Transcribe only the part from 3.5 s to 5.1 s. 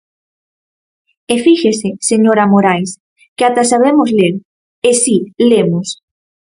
sabemos ler; e